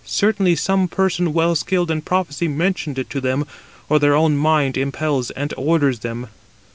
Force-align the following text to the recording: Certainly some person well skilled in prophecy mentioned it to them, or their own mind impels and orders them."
Certainly 0.03 0.55
some 0.55 0.87
person 0.87 1.31
well 1.31 1.53
skilled 1.53 1.91
in 1.91 2.01
prophecy 2.01 2.47
mentioned 2.47 2.97
it 2.97 3.07
to 3.11 3.21
them, 3.21 3.45
or 3.87 3.99
their 3.99 4.15
own 4.15 4.35
mind 4.35 4.75
impels 4.75 5.29
and 5.29 5.53
orders 5.55 5.99
them." 5.99 6.27